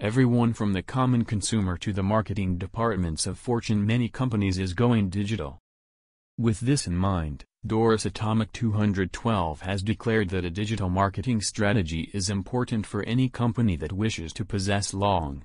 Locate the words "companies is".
4.08-4.72